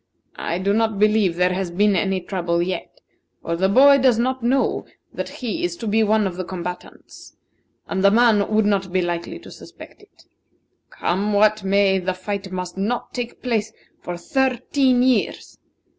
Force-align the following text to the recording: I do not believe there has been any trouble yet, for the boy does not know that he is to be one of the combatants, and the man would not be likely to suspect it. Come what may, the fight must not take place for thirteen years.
I 0.39 0.57
do 0.57 0.73
not 0.73 0.97
believe 0.97 1.35
there 1.35 1.53
has 1.53 1.69
been 1.69 1.95
any 1.95 2.21
trouble 2.21 2.59
yet, 2.59 2.99
for 3.43 3.55
the 3.55 3.69
boy 3.69 3.99
does 3.99 4.17
not 4.17 4.41
know 4.41 4.87
that 5.13 5.29
he 5.29 5.63
is 5.63 5.77
to 5.77 5.85
be 5.85 6.01
one 6.01 6.25
of 6.25 6.37
the 6.37 6.43
combatants, 6.43 7.35
and 7.87 8.03
the 8.03 8.09
man 8.09 8.51
would 8.51 8.65
not 8.65 8.91
be 8.91 9.03
likely 9.03 9.37
to 9.37 9.51
suspect 9.51 10.01
it. 10.01 10.23
Come 10.89 11.33
what 11.33 11.63
may, 11.63 11.99
the 11.99 12.15
fight 12.15 12.51
must 12.51 12.79
not 12.79 13.13
take 13.13 13.43
place 13.43 13.71
for 14.01 14.17
thirteen 14.17 15.03
years. 15.03 15.59